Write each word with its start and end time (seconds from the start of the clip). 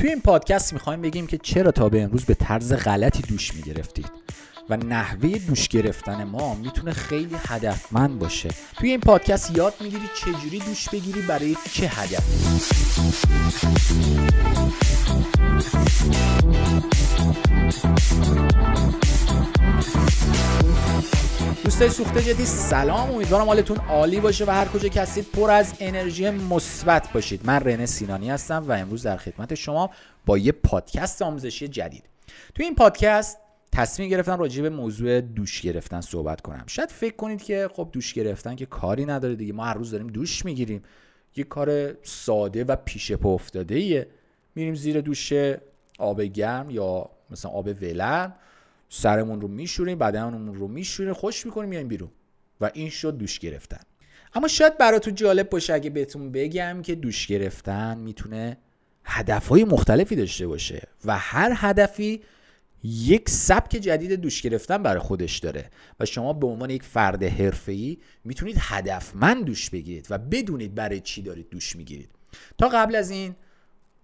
توی 0.00 0.08
این 0.08 0.20
پادکست 0.20 0.72
می‌خوایم 0.72 1.02
بگیم 1.02 1.26
که 1.26 1.38
چرا 1.38 1.70
تا 1.72 1.88
به 1.88 2.02
امروز 2.02 2.24
به 2.24 2.34
طرز 2.34 2.72
غلطی 2.72 3.22
دوش 3.22 3.54
می‌گرفتید 3.54 4.10
و 4.70 4.76
نحوه 4.76 5.38
دوش 5.38 5.68
گرفتن 5.68 6.24
ما 6.24 6.54
می‌تونه 6.54 6.92
خیلی 6.92 7.36
هدفمند 7.48 8.18
باشه. 8.18 8.48
توی 8.76 8.90
این 8.90 9.00
پادکست 9.00 9.56
یاد 9.56 9.74
می‌گیری 9.80 10.10
چجوری 10.24 10.58
دوش 10.58 10.88
بگیری 10.88 11.22
برای 11.22 11.56
چه 11.72 11.86
هدفی؟ 11.86 12.60
دوستای 21.80 22.04
سوخته 22.04 22.22
جدی. 22.22 22.44
سلام 22.44 23.10
امیدوارم 23.10 23.46
حالتون 23.46 23.76
عالی 23.76 24.20
باشه 24.20 24.44
و 24.44 24.50
هر 24.50 24.68
کجا 24.68 24.88
که 24.88 25.00
هستید 25.00 25.26
پر 25.32 25.50
از 25.50 25.74
انرژی 25.80 26.30
مثبت 26.30 27.12
باشید. 27.12 27.40
من 27.44 27.60
رنه 27.60 27.86
سینانی 27.86 28.30
هستم 28.30 28.64
و 28.68 28.72
امروز 28.72 29.02
در 29.02 29.16
خدمت 29.16 29.54
شما 29.54 29.90
با 30.26 30.38
یه 30.38 30.52
پادکست 30.52 31.22
آموزشی 31.22 31.68
جدید. 31.68 32.04
توی 32.54 32.64
این 32.64 32.74
پادکست 32.74 33.38
تصمیم 33.72 34.08
گرفتم 34.08 34.38
راجع 34.38 34.62
به 34.62 34.70
موضوع 34.70 35.20
دوش 35.20 35.60
گرفتن 35.60 36.00
صحبت 36.00 36.40
کنم. 36.40 36.64
شاید 36.66 36.90
فکر 36.90 37.16
کنید 37.16 37.42
که 37.42 37.68
خب 37.72 37.88
دوش 37.92 38.14
گرفتن 38.14 38.56
که 38.56 38.66
کاری 38.66 39.06
نداره 39.06 39.34
دیگه. 39.34 39.52
ما 39.52 39.64
هر 39.64 39.74
روز 39.74 39.90
داریم 39.90 40.06
دوش 40.06 40.44
می‌گیریم. 40.44 40.82
یه 41.36 41.44
کار 41.44 41.94
ساده 42.02 42.64
و 42.64 42.76
پیش 42.76 43.12
پا 43.12 43.28
افتاده 43.28 43.74
ایه 43.74 44.06
میریم 44.54 44.74
زیر 44.74 45.00
دوش 45.00 45.32
آب 45.98 46.22
گرم 46.22 46.70
یا 46.70 47.10
مثلا 47.30 47.50
آب 47.50 47.66
ولرم 47.82 48.34
سرمون 48.92 49.40
رو 49.40 49.48
میشوریم 49.48 49.98
بدنمون 49.98 50.54
رو 50.54 50.68
میشوریم 50.68 51.12
خوش 51.12 51.46
می‌کنیم 51.46 51.68
میایم 51.68 51.88
بیرون. 51.88 52.10
و 52.60 52.70
این 52.74 52.90
شد 52.90 53.16
دوش 53.16 53.38
گرفتن. 53.38 53.80
اما 54.34 54.48
شاید 54.48 54.78
براتون 54.78 55.14
جالب 55.14 55.50
باشه 55.50 55.74
اگه 55.74 55.90
بهتون 55.90 56.32
بگم 56.32 56.82
که 56.82 56.94
دوش 56.94 57.26
گرفتن 57.26 57.98
می‌تونه 57.98 58.56
هدفهای 59.04 59.64
مختلفی 59.64 60.16
داشته 60.16 60.46
باشه. 60.46 60.88
و 61.04 61.18
هر 61.18 61.52
هدفی 61.56 62.20
یک 62.84 63.28
سبک 63.28 63.70
جدید 63.70 64.12
دوش 64.12 64.42
گرفتن 64.42 64.82
برای 64.82 65.00
خودش 65.00 65.38
داره. 65.38 65.70
و 66.00 66.04
شما 66.04 66.32
به 66.32 66.46
عنوان 66.46 66.70
یک 66.70 66.82
فرد 66.82 67.22
حرفه‌ای 67.22 67.98
می‌تونید 68.24 68.56
هدفمند 68.58 69.44
دوش 69.44 69.70
بگیرید 69.70 70.06
و 70.10 70.18
بدونید 70.18 70.74
برای 70.74 71.00
چی 71.00 71.22
دارید 71.22 71.48
دوش 71.50 71.76
می‌گیرید. 71.76 72.10
تا 72.58 72.68
قبل 72.68 72.96
از 72.96 73.10
این 73.10 73.34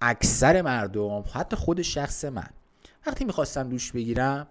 اکثر 0.01 0.63
مردم 0.63 1.25
حتی 1.35 1.57
خود 1.57 1.83
شخص 1.83 2.25
من 2.25 2.49
وقتی 3.07 3.25
می‌خواستم 3.25 3.69
دوش 3.69 3.93
بگیرم 3.93 4.47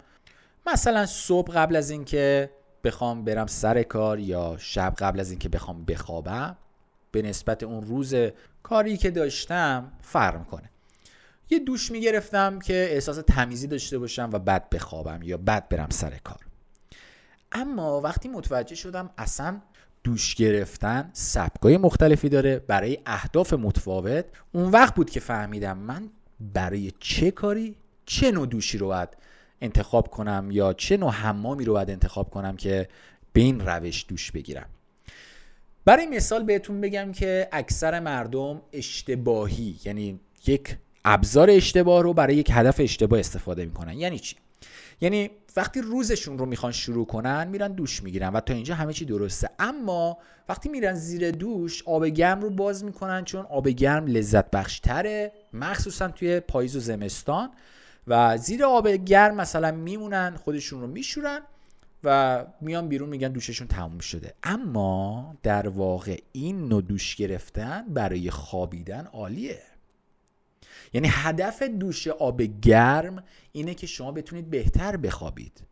مثلا 0.68 1.06
صبح 1.06 1.54
قبل 1.54 1.76
از 1.76 1.90
اینکه 1.90 2.50
بخوام 2.84 3.24
برم 3.24 3.48
سر 3.48 3.84
کار 3.84 4.20
یا 4.20 4.56
شب 4.60 4.94
قبل 4.98 5.20
از 5.20 5.30
اینکه 5.30 5.50
بخوام 5.50 5.86
بخوابم 5.86 6.58
به 7.12 7.22
نسبت 7.22 7.64
اون 7.64 7.84
روز 7.88 8.16
کاری 8.64 8.98
که 8.98 9.12
داشتم 9.12 9.92
فرق 10.02 10.48
کنه 10.48 10.70
یه 11.50 11.60
دوش 11.60 11.92
می‌گرفتم 11.92 12.60
که 12.60 12.88
احساس 12.92 13.20
تمیزی 13.28 13.68
داشته 13.68 14.00
باشم 14.00 14.30
و 14.34 14.40
بعد 14.40 14.70
بخوابم 14.70 15.20
یا 15.24 15.38
بعد 15.38 15.70
برم 15.70 15.90
سر 15.90 16.18
کار. 16.24 16.40
اما 17.52 18.02
وقتی 18.02 18.30
متوجه 18.30 18.76
شدم 18.76 19.10
اصلا 19.18 19.62
دوش 20.04 20.36
گرفتن 20.36 21.10
سبکای 21.14 21.78
مختلفی 21.78 22.30
داره 22.30 22.60
برای 22.60 22.98
اهداف 23.06 23.54
متفاوت 23.54 24.26
اون 24.52 24.72
وقت 24.72 24.96
بود 24.96 25.10
که 25.10 25.20
فهمیدم 25.20 25.78
من 25.78 26.10
برای 26.54 26.92
چه 27.00 27.32
کاری 27.32 27.76
چه 28.06 28.32
نوع 28.32 28.48
دوشی 28.48 28.78
رو 28.78 28.88
باید 28.88 29.10
انتخاب 29.62 30.08
کنم 30.08 30.50
یا 30.52 30.74
چه 30.74 30.98
نوع 30.98 31.12
حمامی 31.12 31.66
رو 31.66 31.74
باید 31.74 31.90
انتخاب 31.90 32.30
کنم 32.30 32.56
که 32.56 32.88
به 33.34 33.42
این 33.42 33.60
روش 33.60 34.06
دوش 34.08 34.32
بگیرم. 34.32 34.70
برای 35.86 36.06
مثال 36.06 36.44
بهتون 36.44 36.82
بگم 36.82 37.12
که 37.12 37.48
اکثر 37.52 38.00
مردم 38.00 38.62
اشتباهی 38.74 39.80
یعنی 39.86 40.20
یک 40.48 40.78
ابزار 41.06 41.50
اشتباه 41.50 42.04
رو 42.04 42.14
برای 42.14 42.36
یک 42.36 42.50
هدف 42.54 42.80
اشتباه 42.80 43.20
استفاده 43.20 43.66
می‌کنن. 43.66 43.94
یعنی 43.94 44.20
چی؟ 44.20 44.36
یعنی 45.02 45.30
وقتی 45.56 45.82
روزشون 45.82 46.38
رو 46.38 46.46
می‌خوان 46.46 46.72
شروع 46.72 47.06
کنن 47.06 47.48
میرن 47.48 47.72
دوش 47.72 48.04
می‌گیرن 48.04 48.30
و 48.30 48.40
تا 48.40 48.54
اینجا 48.54 48.76
همه 48.76 48.94
چی 48.94 49.06
درسته. 49.06 49.50
اما 49.60 50.18
وقتی 50.50 50.70
میرن 50.70 50.94
زیر 50.94 51.32
دوش 51.32 51.84
آب 51.86 52.06
گرم 52.06 52.42
رو 52.42 52.50
باز 52.50 52.84
می‌کنن 52.84 53.26
چون 53.26 53.46
آب 53.46 53.70
گرم 53.70 54.06
لذت 54.06 54.52
بخش 54.52 54.80
تره 54.80 55.32
مخصوصا 55.54 56.08
توی 56.08 56.40
پاییز 56.40 56.76
و 56.76 56.80
زمستان. 56.80 57.50
و 58.08 58.38
زیر 58.38 58.66
آب 58.66 58.88
گرم 58.88 59.36
مثلا 59.36 59.72
میمونن 59.72 60.36
خودشون 60.36 60.82
رو 60.82 60.88
میشورن 60.88 61.40
و 62.04 62.46
میان 62.62 62.88
بیرون 62.88 63.10
میگن 63.10 63.32
دوششون 63.32 63.68
تموم 63.68 64.00
شده. 64.00 64.34
اما 64.44 65.36
در 65.44 65.68
واقع 65.68 66.18
این 66.32 66.68
نوع 66.68 66.82
دوش 66.82 67.16
گرفتن 67.16 67.86
برای 67.88 68.32
خوابیدن 68.32 69.06
عالیه. 69.06 69.62
یعنی 70.94 71.08
هدف 71.12 71.64
دوش 71.64 72.08
آب 72.08 72.42
گرم 72.42 73.24
اینه 73.52 73.74
که 73.74 73.88
شما 73.88 74.12
بتونید 74.12 74.50
بهتر 74.50 74.98
بخوابید. 74.98 75.64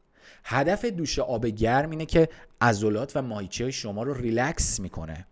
هدف 0.43 0.85
دوش 0.85 1.19
آب 1.19 1.45
گرم 1.45 1.89
اینه 1.89 2.05
که 2.05 2.29
عضلات 2.61 3.11
و 3.15 3.21
ماهیچه 3.21 3.71
شما 3.71 4.03
رو 4.03 4.13
ریلکس 4.13 4.79
می‌کنه. 4.79 5.27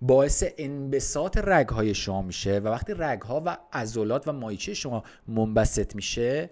باعث 0.00 0.44
انبساط 0.58 1.38
رگهای 1.38 1.94
شما 1.94 2.22
میشه 2.22 2.58
و 2.58 2.68
وقتی 2.68 2.92
رگها 2.96 3.42
و 3.46 3.58
عضلات 3.72 4.28
و 4.28 4.32
مایچه 4.32 4.74
شما 4.74 5.04
منبسط 5.28 5.94
میشه 5.94 6.50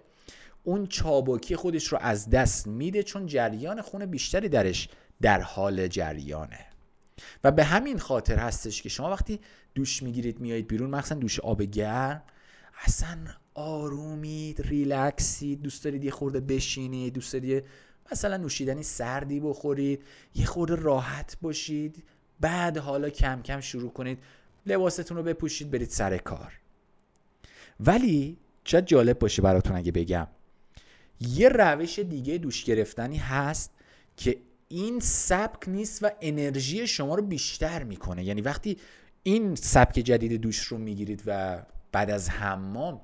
اون 0.65 0.87
چابکی 0.87 1.57
خودش 1.57 1.87
رو 1.87 1.99
از 2.01 2.31
دست 2.31 2.67
میده 2.67 3.03
چون 3.03 3.27
جریان 3.27 3.83
خون 3.83 4.07
بیشتری 4.07 4.49
درش 4.49 4.89
در 5.21 5.41
حال 5.41 5.89
جریانه. 5.89 6.67
و 7.45 7.53
به 7.53 7.65
همین 7.65 7.99
خاطر 7.99 8.37
هستش 8.37 8.83
که 8.83 8.89
شما 8.89 9.11
وقتی 9.11 9.41
دوش 9.75 10.03
می‌گیرید 10.03 10.41
میایید 10.41 10.69
بیرون 10.69 10.91
مخصوصا 10.91 11.15
دوش 11.15 11.41
آب 11.41 11.63
گرم 11.63 12.23
اصلا 12.85 13.19
آرومید 13.55 14.63
ریلکسید 14.63 15.63
دوست 15.63 15.85
دارید 15.85 16.05
یه 16.05 16.11
خورده 16.11 16.41
بشینید 16.41 17.15
دوست 17.15 17.33
دارید 17.33 17.65
مثلا 18.13 18.37
نوشیدنی 18.37 18.83
سردی 18.83 19.41
بخورید 19.41 20.05
یه 20.35 20.47
خورده 20.47 20.75
راحت 20.75 21.37
باشید. 21.43 22.05
بعد 22.41 22.79
حالا 22.79 23.11
کم 23.11 23.43
کم 23.43 23.61
شروع 23.61 23.93
کنید 23.93 24.19
لباستون 24.67 25.17
رو 25.17 25.23
بپوشید 25.23 25.71
برید 25.71 25.91
سر 25.91 26.19
کار. 26.19 26.53
ولی 27.81 28.37
چه 28.65 28.83
جالب 28.83 29.19
باشه 29.19 29.43
براتون 29.43 29.77
اگه 29.77 29.93
بگم. 29.93 30.27
یه 31.21 31.49
روش 31.49 31.99
دیگه 31.99 32.39
دوش 32.39 32.65
گرفتنی 32.65 33.17
هست 33.17 33.71
که 34.17 34.37
این 34.69 35.01
سبک 35.01 35.69
نیست 35.69 36.03
و 36.03 36.11
انرژی 36.21 36.87
شما 36.87 37.15
رو 37.15 37.23
بیشتر 37.23 37.83
می‌کنه. 37.83 38.25
یعنی 38.25 38.41
وقتی 38.41 38.77
این 39.23 39.55
سبک 39.55 39.95
جدید 39.95 40.33
دوش 40.33 40.59
رو 40.59 40.79
می‌گیرید 40.79 41.23
و 41.27 41.63
بعد 41.93 42.11
از 42.11 42.31
حمام 42.31 43.01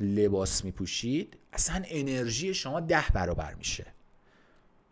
لباس 0.00 0.64
میپوشید 0.64 1.36
اصلا 1.52 1.82
انرژی 1.86 2.54
شما 2.54 2.80
ده 2.80 3.04
برابر 3.14 3.54
میشه. 3.54 3.86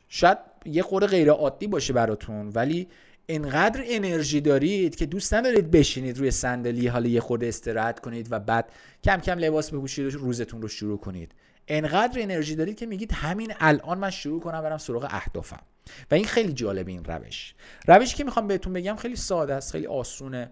شاید 0.09 0.39
یه 0.65 0.83
خورده 0.83 1.06
غیر 1.06 1.31
عادی 1.31 1.66
باشه 1.66 1.93
براتون 1.93 2.49
ولی 2.49 2.89
انقدر 3.28 3.82
انرژی 3.86 4.40
دارید 4.40 4.96
که 4.96 5.06
دوست 5.06 5.34
ندارید 5.34 5.70
بشینید 5.70 6.18
روی 6.18 6.30
صندلی 6.30 6.86
حالا 6.86 7.08
یه 7.08 7.20
خورده 7.20 7.48
استراحت 7.48 8.00
کنید 8.00 8.28
و 8.30 8.40
بعد 8.40 8.72
کم 9.04 9.16
کم 9.16 9.38
لباس 9.38 9.70
بپوشید 9.70 10.14
و 10.14 10.18
روزتون 10.18 10.62
رو 10.62 10.68
شروع 10.68 10.98
کنید. 10.98 11.32
انقدر 11.68 12.22
انرژی 12.22 12.56
دارید 12.56 12.76
که 12.76 12.86
میگید 12.86 13.12
همین 13.12 13.52
الان 13.60 13.98
من 13.98 14.10
شروع 14.10 14.40
کنم 14.40 14.62
برم 14.62 14.78
سراغ 14.78 15.06
اهدافم. 15.10 15.62
و 16.10 16.14
این 16.14 16.24
خیلی 16.24 16.52
جالب 16.52 16.88
این 16.88 17.04
روش. 17.04 17.54
روشی 17.86 18.16
که 18.16 18.24
می‌خوام 18.24 18.46
بهتون 18.46 18.72
بگم 18.72 18.96
خیلی 18.96 19.16
ساده 19.16 19.54
است 19.54 19.72
خیلی 19.72 19.86
آسونه. 19.86 20.50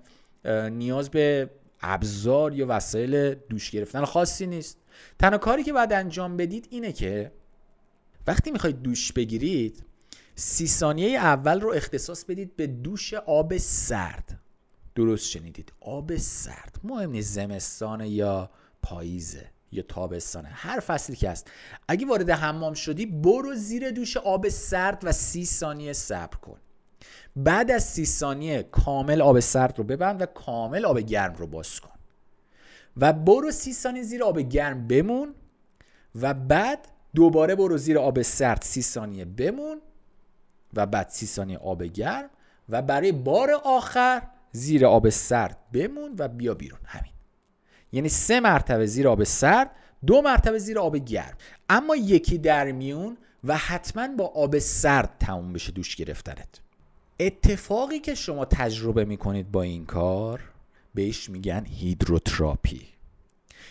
نیاز 0.70 1.10
به 1.10 1.50
ابزار 1.80 2.54
یا 2.54 2.66
وسایل 2.68 3.34
دوش 3.34 3.70
گرفتن 3.70 4.04
خاصی 4.04 4.46
نیست. 4.46 4.78
تنها 5.18 5.38
کاری 5.38 5.62
که 5.62 5.72
باید 5.72 5.92
انجام 5.92 6.36
بدید 6.36 6.66
اینه 6.70 6.92
که 6.92 7.32
وقتی 8.26 8.50
می‌خواید 8.50 8.82
دوش 8.82 9.12
بگیرید 9.12 9.84
سی 10.34 10.66
ثانیه 10.66 11.18
اول 11.18 11.60
رو 11.60 11.72
اختصاص 11.72 12.24
بدید 12.24 12.56
به 12.56 12.66
دوش 12.66 13.14
آب 13.14 13.56
سرد. 13.56 14.38
درست 14.94 15.30
شنیدید. 15.30 15.72
آب 15.80 16.16
سرد. 16.16 16.80
مهم 16.84 17.10
نیست 17.10 17.32
زمستان 17.32 18.00
یا 18.00 18.50
پاییزه 18.82 19.50
یا 19.72 19.82
تابستانه. 19.82 20.48
هر 20.48 20.80
فصلی 20.80 21.16
که 21.16 21.30
هست. 21.30 21.50
اگه 21.88 22.06
وارد 22.06 22.30
حمام 22.30 22.74
شدی 22.74 23.06
برو 23.06 23.54
زیر 23.54 23.90
دوش 23.90 24.16
آب 24.16 24.48
سرد 24.48 25.00
و 25.02 25.12
سی 25.12 25.46
ثانیه 25.46 25.92
صبر 25.92 26.36
کن. 26.36 26.58
بعد 27.36 27.70
از 27.70 27.84
سی 27.84 28.06
ثانیه 28.06 28.62
کامل 28.62 29.22
آب 29.22 29.40
سرد 29.40 29.78
رو 29.78 29.84
ببند 29.84 30.22
و 30.22 30.26
کامل 30.26 30.84
آب 30.84 30.98
گرم 30.98 31.34
رو 31.34 31.46
باز 31.46 31.80
کن. 31.80 31.92
و 32.96 33.12
برو 33.12 33.50
سی 33.50 33.72
ثانیه 33.72 34.02
زیر 34.02 34.24
آب 34.24 34.38
گرم 34.38 34.86
بمون 34.86 35.34
و 36.14 36.34
بعد 36.34 36.88
دوباره 37.14 37.54
برو 37.54 37.78
زیر 37.78 37.98
آب 37.98 38.22
سرد 38.22 38.62
سی 38.62 38.82
ثانیه 38.82 39.24
بمون 39.24 39.80
و 40.74 40.86
بعد 40.86 41.08
سی 41.08 41.26
ثانیه 41.26 41.58
آب 41.58 41.82
گرم 41.82 42.30
و 42.68 42.82
برای 42.82 43.12
بار 43.12 43.50
آخر 43.64 44.22
زیر 44.52 44.86
آب 44.86 45.08
سرد 45.08 45.56
بمون 45.72 46.14
و 46.18 46.28
بیا 46.28 46.54
بیرون. 46.54 46.80
همین. 46.84 47.12
یعنی 47.92 48.08
سه 48.08 48.40
مرتبه 48.40 48.86
زیر 48.86 49.08
آب 49.08 49.24
سرد 49.24 49.70
دو 50.06 50.22
مرتبه 50.22 50.58
زیر 50.58 50.78
آب 50.78 50.96
گرم. 50.96 51.36
اما 51.68 51.96
یکی 51.96 52.38
در 52.38 52.72
میون 52.72 53.16
و 53.44 53.56
حتما 53.56 54.08
با 54.08 54.26
آب 54.26 54.58
سرد 54.58 55.16
تموم 55.20 55.52
بشه 55.52 55.72
دوش 55.72 55.96
گرفتنت. 55.96 56.60
اتفاقی 57.20 57.98
که 57.98 58.14
شما 58.14 58.44
تجربه 58.44 59.04
می‌کنید 59.04 59.52
با 59.52 59.62
این 59.62 59.86
کار 59.86 60.40
بهش 60.94 61.30
میگن 61.30 61.66
هیدروتراپی. 61.66 62.88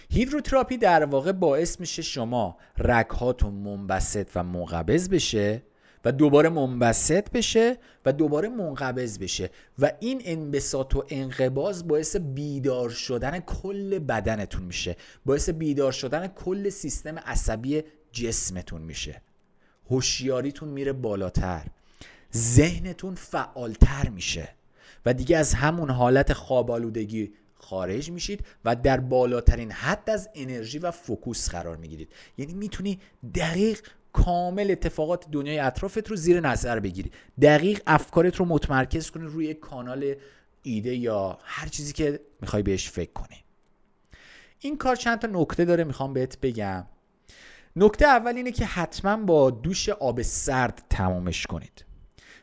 هیدروتراپی 0.10 0.78
در 0.78 1.06
واقع 1.06 1.32
باعث 1.32 1.80
میشه 1.80 2.02
شما 2.02 2.58
رگهاتون 2.78 3.54
منبسط 3.54 4.30
و 4.36 4.44
منقبض 4.44 5.10
بشه 5.10 5.62
و 6.06 6.12
دوباره 6.12 6.50
منبسط 6.50 7.32
بشه 7.32 7.78
و 8.06 8.14
دوباره 8.14 8.50
منقبض 8.50 9.20
بشه. 9.20 9.50
و 9.80 9.92
این 10.00 10.22
انبساط 10.26 10.96
و 10.96 11.04
انقباز 11.10 11.88
باعث 11.88 12.16
بیدار 12.16 12.90
شدن 12.90 13.40
کل 13.40 14.00
بدنتون 14.00 14.64
میشه. 14.64 14.96
باعث 15.26 15.50
بیدار 15.50 15.92
شدن 15.92 16.28
کل 16.28 16.70
سیستم 16.70 17.20
عصبی 17.20 17.84
جسمتون 18.12 18.82
میشه. 18.82 19.22
هوشیاریتون 19.90 20.70
میره 20.70 20.94
بالاتر. 20.94 21.66
ذهنتون 22.36 23.16
فعالتر 23.16 24.10
میشه. 24.10 24.50
و 25.06 25.14
دیگه 25.14 25.38
از 25.38 25.54
همون 25.54 25.90
حالت 25.90 26.34
خوابالودگی 26.34 27.34
خارج 27.56 28.12
میشید 28.12 28.46
و 28.66 28.76
در 28.76 29.00
بالاترین 29.00 29.72
حد 29.72 30.10
از 30.10 30.30
انرژی 30.36 30.80
و 30.80 30.92
فوکوس 30.92 31.50
قرار 31.50 31.78
می‌گیرید. 31.78 32.10
یعنی 32.38 32.54
می‌تونی 32.54 33.00
دقیق 33.36 33.82
کامل 34.14 34.72
اتفاقات 34.72 35.26
دنیای 35.32 35.60
اطرافت 35.60 36.08
رو 36.08 36.16
زیر 36.16 36.40
نظر 36.40 36.80
بگیری. 36.80 37.12
دقیق 37.42 37.82
افکارت 37.88 38.36
رو 38.36 38.46
متمرکز 38.46 39.12
کنی 39.12 39.26
روی 39.28 39.54
کانال 39.54 40.16
ایده 40.64 40.96
یا 40.96 41.40
هر 41.44 41.68
چیزی 41.68 41.94
که 41.94 42.20
می‌خوای 42.42 42.64
بهش 42.64 42.90
فکر 42.90 43.12
کنی. 43.12 43.44
این 44.60 44.78
کار 44.78 44.96
چند 44.96 45.20
تا 45.20 45.28
نکته 45.32 45.66
داره 45.66 45.84
می‌خوام 45.84 46.14
بهت 46.14 46.40
بگم. 46.42 46.86
نکته 47.76 48.06
اول 48.06 48.36
اینه 48.36 48.52
که 48.52 48.66
حتما 48.66 49.18
با 49.18 49.50
دوش 49.50 49.90
آب 49.90 50.22
سرد 50.22 50.84
تمامش 50.90 51.48
کنید. 51.48 51.86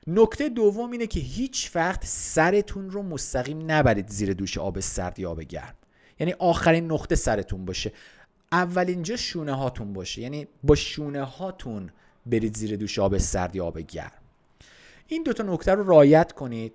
نکته 0.06 0.48
دوم 0.48 0.90
اینه 0.90 1.06
که 1.06 1.20
هیچ 1.20 1.70
وقت 1.74 2.04
سرتون 2.04 2.90
رو 2.90 3.02
مستقیم 3.02 3.70
نبرید 3.70 4.08
زیر 4.08 4.32
دوش 4.32 4.58
آب 4.58 4.80
سرد 4.80 5.18
یا 5.18 5.30
آب 5.30 5.40
گرم. 5.40 5.74
یعنی 6.20 6.32
آخرین 6.32 6.92
نقطه 6.92 7.14
سرتون 7.14 7.64
باشه. 7.64 7.92
اولین 8.52 9.02
جا 9.02 9.16
شونه 9.16 9.52
هاتون 9.52 9.92
باشه. 9.92 10.22
یعنی 10.22 10.48
با 10.62 10.74
شونه 10.74 11.22
هاتون 11.22 11.90
برید 12.26 12.56
زیر 12.56 12.76
دوش 12.76 12.98
آب 12.98 13.18
سرد 13.18 13.56
یا 13.56 13.66
آب 13.66 13.78
گرم. 13.78 14.12
این 15.06 15.22
دوتا 15.22 15.42
نکته 15.42 15.74
رو 15.74 15.86
رایت 15.86 16.32
کنید. 16.32 16.72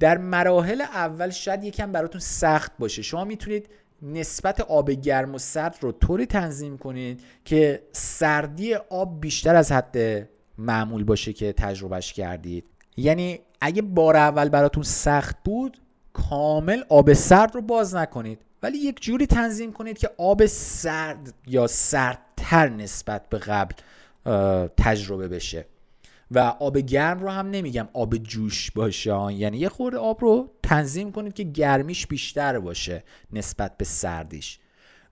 در 0.00 0.18
مراحل 0.18 0.80
اول 0.80 1.30
شاید 1.30 1.64
یکم 1.64 1.92
براتون 1.92 2.20
سخت 2.20 2.72
باشه. 2.78 3.02
شما 3.02 3.24
می‌تونید 3.24 3.68
نسبت 4.02 4.60
آب 4.60 4.90
گرم 4.90 5.34
و 5.34 5.38
سرد 5.38 5.76
رو 5.80 5.92
طوری 5.92 6.26
تنظیم 6.26 6.78
کنید 6.78 7.20
که 7.44 7.82
سردی 7.92 8.74
آب 8.74 9.20
بیشتر 9.20 9.56
از 9.56 9.72
حد 9.72 10.28
معمول 10.58 11.04
باشه 11.04 11.32
که 11.32 11.52
تجربهش 11.52 12.12
کردید. 12.12 12.64
یعنی 12.96 13.40
اگه 13.60 13.82
بار 13.82 14.16
اول 14.16 14.48
براتون 14.48 14.82
سخت 14.82 15.36
بود 15.44 15.80
کامل 16.12 16.82
آب 16.88 17.12
سرد 17.12 17.54
رو 17.54 17.62
باز 17.62 17.94
نکنید. 17.94 18.38
ولی 18.62 18.78
یک 18.78 19.02
جوری 19.02 19.26
تنظیم 19.26 19.72
کنید 19.72 19.98
که 19.98 20.10
آب 20.18 20.46
سرد 20.46 21.34
یا 21.46 21.66
سردتر 21.66 22.68
نسبت 22.68 23.28
به 23.28 23.38
قبل 23.38 23.74
تجربه 24.76 25.28
بشه. 25.28 25.66
و 26.30 26.38
آب 26.38 26.78
گرم 26.78 27.20
رو 27.20 27.28
هم 27.28 27.50
نمیگم 27.50 27.88
آب 27.92 28.16
جوش 28.16 28.70
باشه 28.70 29.32
یعنی 29.32 29.58
یه 29.58 29.68
خورده 29.68 29.98
آب 29.98 30.20
رو 30.20 30.50
تنظیم 30.62 31.12
کنید 31.12 31.34
که 31.34 31.42
گرمیش 31.42 32.06
بیشتر 32.06 32.58
باشه 32.58 33.04
نسبت 33.32 33.76
به 33.76 33.84
سردیش. 33.84 34.58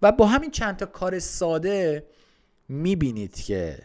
و 0.03 0.13
با 0.13 0.27
همین 0.27 0.51
چند 0.51 0.77
تا 0.77 0.87
کار 0.87 1.19
ساده 1.19 2.07
می‌بینید 2.69 3.35
که 3.35 3.79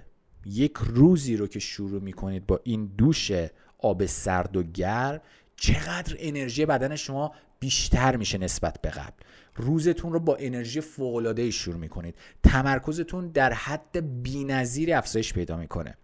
یک 0.45 0.73
روزی 0.77 1.37
رو 1.37 1.47
که 1.47 1.59
شروع 1.59 2.01
می‌کنید 2.01 2.47
با 2.47 2.59
این 2.63 2.85
دوش 2.97 3.31
آب 3.77 4.05
سرد 4.05 4.57
و 4.57 4.63
گرم 4.63 5.21
چقدر 5.55 6.15
انرژی 6.19 6.65
بدن 6.65 6.95
شما 6.95 7.31
بیشتر 7.63 8.15
میشه 8.15 8.37
نسبت 8.37 8.81
به 8.81 8.89
قبل. 8.89 9.23
روزتون 9.55 10.13
رو 10.13 10.19
با 10.19 10.35
انرژی 10.35 10.81
فوق‌العاده 10.81 11.51
شروع 11.51 11.77
می‌کنید. 11.77 12.15
تمرکزتون 12.43 13.27
در 13.27 13.53
حد 13.53 14.23
بی‌نظیر 14.23 14.95
افزایش 14.95 15.33
پیدا 15.33 15.57
می‌کنه. 15.57 15.97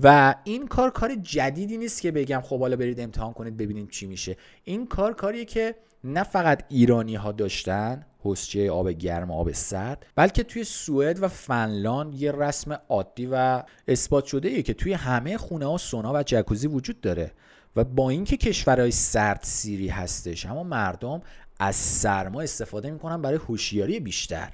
و 0.00 0.34
این 0.44 0.66
کار 0.66 0.90
کار 0.90 1.14
جدیدی 1.14 1.78
نیست 1.78 2.02
که 2.02 2.10
بگم 2.10 2.40
خب 2.40 2.60
حالا 2.60 2.76
برید 2.76 3.00
امتحان 3.00 3.32
کنید 3.32 3.56
ببینیم 3.56 3.86
چی 3.86 4.06
میشه. 4.06 4.36
این 4.64 4.86
کار 4.86 5.14
کاریه 5.14 5.44
که 5.44 5.74
نه 6.04 6.22
فقط 6.22 6.64
ایرانی 6.68 7.14
ها 7.14 7.32
داشتن 7.32 8.06
حسچه 8.22 8.70
آب 8.70 8.90
گرم 8.90 9.30
آب 9.30 9.52
سرد 9.52 10.06
بلکه 10.16 10.42
توی 10.42 10.64
سوئد 10.64 11.22
و 11.22 11.28
فنلاند 11.28 12.14
یه 12.14 12.32
رسم 12.32 12.80
عادی 12.88 13.28
و 13.32 13.62
اثبات 13.88 14.24
شده 14.24 14.48
ای 14.48 14.62
که 14.62 14.74
توی 14.74 14.92
همه 14.92 15.36
خونه 15.36 15.66
ها 15.66 15.76
سونا 15.76 16.12
و 16.12 16.22
جکوزی 16.22 16.66
وجود 16.66 17.00
داره 17.00 17.32
و 17.76 17.84
با 17.84 18.10
اینکه 18.10 18.36
کشورهای 18.36 18.90
سرد 18.90 19.40
سیری 19.42 19.88
هستش 19.88 20.46
اما 20.46 20.62
مردم 20.62 21.22
از 21.58 21.76
سرما 21.76 22.40
استفاده 22.40 22.90
می‌کنن 22.90 23.22
برای 23.22 23.38
هوشیاری 23.38 24.00
بیشتر 24.00 24.52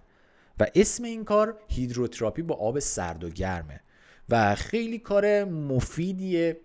و 0.60 0.66
اسم 0.74 1.04
این 1.04 1.24
کار 1.24 1.58
هیدروتراپی 1.68 2.42
با 2.42 2.54
آب 2.54 2.78
سرد 2.78 3.24
و 3.24 3.30
گرمه 3.30 3.80
و 4.28 4.54
خیلی 4.54 4.98
کار 4.98 5.44
مفیدیه 5.44 6.60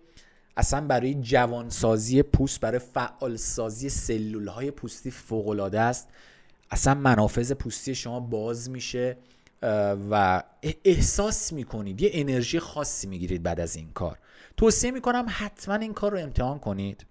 اصلا 0.56 0.80
برای 0.86 1.14
جوانسازی 1.14 2.22
پوست 2.22 2.60
برای 2.60 2.78
فعالسازی 2.78 3.88
سلول 3.88 4.48
های 4.48 4.70
پوستی 4.70 5.10
فوق 5.10 5.74
است 5.74 6.08
اصلا 6.72 6.94
منافذ 6.94 7.52
پوستی 7.52 7.94
شما 7.94 8.20
باز 8.20 8.70
میشه 8.70 9.16
و 10.10 10.42
احساس 10.84 11.52
می‌کنید 11.52 12.02
یه 12.02 12.10
انرژی 12.12 12.58
خاصی 12.58 13.06
می‌گیرید 13.06 13.42
بعد 13.42 13.60
از 13.60 13.76
این 13.76 13.92
کار. 13.92 14.18
توصیه 14.56 14.90
می‌کنم 14.90 15.26
حتما 15.28 15.74
این 15.74 15.94
کار 15.94 16.12
رو 16.12 16.18
امتحان 16.18 16.58
کنید. 16.58 17.06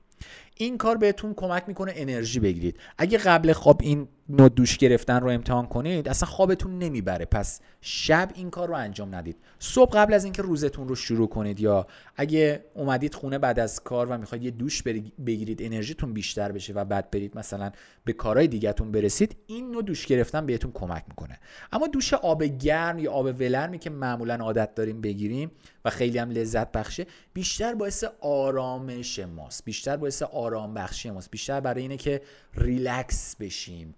این 0.62 0.78
کار 0.78 0.98
بهتون 0.98 1.34
کمک 1.34 1.64
می‌کنه 1.68 1.94
انرژی 1.96 2.40
بگیرید. 2.40 2.78
اگه 2.98 3.18
قبل 3.18 3.54
خواب 3.54 3.80
این 3.84 4.08
نوع 4.30 4.50
دوش 4.50 4.78
گرفتن 4.78 5.20
رو 5.20 5.30
امتحان 5.30 5.66
کنید 5.68 6.10
اصلا 6.10 6.30
خوابتون 6.30 6.80
نمی‌بره. 6.80 7.26
پس 7.26 7.62
شب 7.82 8.32
این 8.36 8.50
کار 8.50 8.68
رو 8.68 8.74
انجام 8.74 9.16
ندید. 9.16 9.38
صبح 9.60 9.92
قبل 9.92 10.14
از 10.14 10.24
اینکه 10.24 10.42
روزتون 10.42 10.88
رو 10.88 10.96
شروع 10.96 11.30
کنید 11.30 11.60
یا 11.60 11.88
اگه 12.16 12.66
اومدید 12.74 13.14
خونه 13.14 13.38
بعد 13.38 13.60
از 13.60 13.84
کار 13.84 14.08
و 14.08 14.18
می‌خواید 14.18 14.44
یه 14.44 14.52
دوش 14.52 14.84
بگیرید 15.26 15.62
انرژیتون 15.62 16.14
بیشتر 16.14 16.52
بشه 16.52 16.74
و 16.74 16.86
بعد 16.86 17.12
برید 17.12 17.38
مثلا 17.38 17.72
به 18.06 18.14
کارهای 18.14 18.48
دیگهتون 18.48 18.92
برسید 18.92 19.36
این 19.48 19.72
نوع 19.72 19.84
دوش 19.84 20.06
گرفتن 20.06 20.46
بهتون 20.46 20.72
کمک 20.72 21.04
می‌کنه. 21.08 21.40
اما 21.72 21.88
دوش 21.88 22.14
آب 22.14 22.44
گرم 22.44 23.00
یا 23.00 23.12
آب 23.12 23.26
ولرمی 23.26 23.80
که 23.80 23.90
معمولا 23.90 24.36
عادت 24.36 24.76
داریم 24.76 25.02
بگیریم 25.02 25.52
و 25.86 25.90
خیلی 25.90 26.18
هم 26.18 26.30
لذت 26.30 26.72
بخشه 26.72 27.06
بیشتر 27.34 27.74
باعث 27.74 28.04
آرامش 28.22 29.20
ماست. 29.20 29.66
بیشتر 29.66 29.98
باعث 29.98 30.24
آرام 30.52 30.74
بخشی 30.74 31.12
ماست. 31.12 31.32
بیشتر 31.32 31.60
برای 31.60 31.82
اینه 31.82 31.98
که 31.98 32.22
ریلکس 32.56 33.36
بشیم 33.36 33.96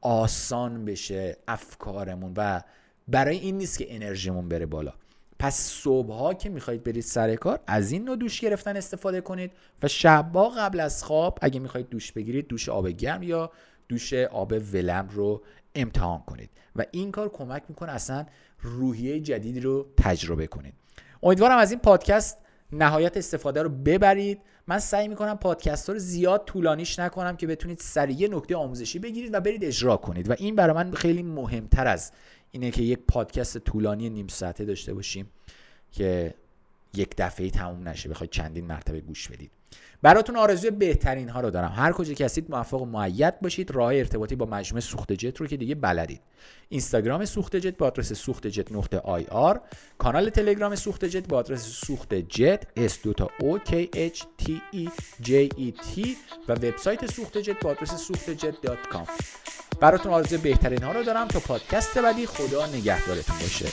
آسان 0.00 0.84
بشه 0.84 1.36
افکارمون 1.48 2.32
و 2.36 2.60
برای 3.08 3.38
این 3.38 3.58
نیست 3.58 3.78
که 3.78 3.94
انرژیمون 3.94 4.48
بره 4.48 4.66
بالا. 4.66 4.92
پس 5.38 5.60
صبح 5.60 6.12
ها 6.12 6.34
که 6.34 6.48
می‌خواید 6.48 6.84
برید 6.84 7.02
سر 7.02 7.34
کار 7.34 7.60
از 7.66 7.92
این 7.92 8.04
نوع 8.04 8.16
دوش 8.16 8.40
گرفتن 8.40 8.76
استفاده 8.76 9.20
کنید 9.20 9.52
و 9.82 9.88
شبها 9.88 10.48
قبل 10.48 10.80
از 10.80 11.04
خواب 11.04 11.38
اگه 11.42 11.60
می‌خواید 11.60 11.88
دوش 11.88 12.12
بگیرید 12.12 12.46
دوش 12.46 12.68
آب 12.68 12.88
گرم 12.88 13.22
یا 13.22 13.50
دوش 13.88 14.12
آب 14.12 14.52
ولم 14.72 15.08
رو 15.10 15.42
امتحان 15.74 16.20
کنید 16.20 16.50
و 16.76 16.84
این 16.90 17.10
کار 17.10 17.28
کمک 17.28 17.62
می‌کنه 17.68 17.92
اصلا 17.92 18.26
روحیه 18.60 19.20
جدیدی 19.20 19.60
رو 19.60 19.86
تجربه 19.96 20.46
کنید. 20.46 20.74
امیدوارم 21.22 21.58
از 21.58 21.70
این 21.70 21.80
پادکست 21.80 22.38
نهایت 22.72 23.16
استفاده 23.16 23.62
رو 23.62 23.68
ببرید. 23.68 24.40
من 24.68 24.78
سعی 24.78 25.08
می‌کنم 25.08 25.38
پادکست 25.38 25.86
ها 25.86 25.92
رو 25.92 25.98
زیاد 25.98 26.44
طولانیش 26.44 26.98
نکنم 26.98 27.36
که 27.36 27.46
بتونید 27.46 27.78
سریع 27.78 28.36
نکته 28.36 28.56
آموزشی 28.56 28.98
بگیرید 28.98 29.34
و 29.34 29.40
برید 29.40 29.64
اجرا 29.64 29.96
کنید. 29.96 30.30
و 30.30 30.34
این 30.38 30.54
برای 30.54 30.74
من 30.74 30.92
خیلی 30.92 31.22
مهمتر 31.22 31.86
از 31.86 32.12
اینه 32.50 32.70
که 32.70 32.82
یک 32.82 32.98
پادکست 33.08 33.58
طولانی 33.58 34.10
نیم 34.10 34.26
ساعته 34.26 34.64
داشته 34.64 34.94
باشیم 34.94 35.30
که 35.92 36.34
یک 36.96 37.14
دفعه 37.18 37.50
تموم 37.50 37.88
نشه 37.88 38.08
بخواید 38.08 38.30
چندین 38.30 38.66
مرتبه 38.66 39.00
گوش 39.00 39.28
بدید. 39.28 39.50
براتون 40.02 40.36
آرزوی 40.36 40.70
بهترین 40.70 41.28
ها 41.28 41.40
رو 41.40 41.50
دارم. 41.50 41.72
هر 41.76 41.92
کجا 41.92 42.14
که 42.14 42.24
هستید 42.24 42.50
موفق 42.50 42.82
و 42.82 42.84
مؤید 42.84 43.40
باشید. 43.40 43.70
راه 43.70 43.94
ارتباطی 43.94 44.36
با 44.36 44.46
مجموعه 44.46 44.80
سوخت 44.80 45.12
جت 45.12 45.36
رو 45.40 45.46
که 45.46 45.56
دیگه 45.56 45.74
بلدید. 45.74 46.20
اینستاگرام 46.68 47.24
سوخت 47.24 47.56
جت 47.56 47.76
با 47.76 47.86
آدرس 47.86 48.12
سوخت 48.12 48.46
جت 48.46 48.72
نقطه 48.72 48.98
آی 48.98 49.24
آر. 49.24 49.60
کانال 49.98 50.30
تلگرام 50.30 50.74
سوخت 50.74 51.04
جت 51.04 51.28
با 51.28 51.38
آدرس 51.38 51.66
سوخت 51.66 52.14
جت 52.14 52.64
S 52.76 53.02
دو 53.02 53.12
تا 53.12 53.28
O 53.40 53.58
K 53.58 53.90
H 53.94 54.22
T 54.38 54.62
E 54.70 54.88
J 55.20 55.48
E 55.56 55.72
T 55.72 56.16
و 56.48 56.52
وبسایت 56.52 57.12
سوخت 57.12 57.38
جت 57.38 57.60
با 57.60 57.70
آدرس 57.70 57.94
سوخت 57.94 58.30
جت 58.30 58.60
dot 58.62 58.86
com. 58.90 59.06
براتون 59.80 60.12
آرزوی 60.12 60.38
بهترین 60.38 60.82
ها 60.82 60.92
رو 60.92 61.02
دارم 61.02 61.28
تا 61.28 61.40
پادکست 61.40 61.98
بعدی 61.98 62.26
خدا 62.26 62.66
نگهدارتون 62.66 63.36
باشه. 63.38 63.66